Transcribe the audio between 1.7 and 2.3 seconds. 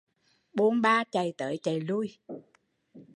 lui